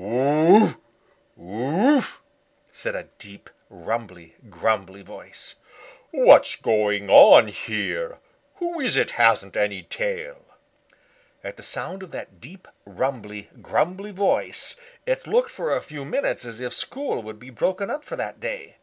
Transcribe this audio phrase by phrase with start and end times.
[0.00, 0.78] "Woof,
[1.34, 2.22] woof,"
[2.70, 5.56] said a deep, rumbly, grumbly voice.
[6.12, 8.18] "What's going on here?
[8.58, 10.44] Who is it hasn't any tail?"
[11.42, 16.44] At the sound of that deep, rumbly, grumbly voice it looked for a few minutes
[16.44, 18.76] as if school would be broken up for that day.